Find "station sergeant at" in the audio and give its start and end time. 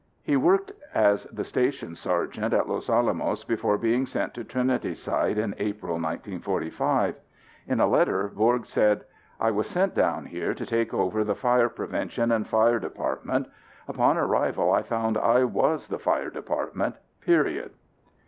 1.43-2.67